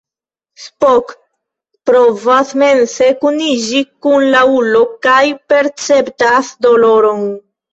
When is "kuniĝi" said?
3.25-3.83